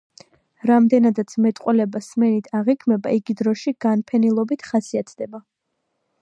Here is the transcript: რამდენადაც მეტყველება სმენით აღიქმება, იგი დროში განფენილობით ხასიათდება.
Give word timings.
რამდენადაც 0.69 1.35
მეტყველება 1.45 2.01
სმენით 2.05 2.49
აღიქმება, 2.61 3.13
იგი 3.19 3.37
დროში 3.43 3.75
განფენილობით 3.87 4.67
ხასიათდება. 4.71 5.45